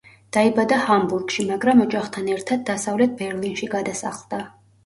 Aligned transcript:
დაიბადა 0.35 0.79
ჰამბურგში, 0.85 1.45
მაგრამ 1.51 1.83
ოჯახთან 1.85 2.31
ერთად 2.37 2.65
დასავლეთ 2.73 3.15
ბერლინში 3.23 3.71
გადასახლდა. 3.77 4.43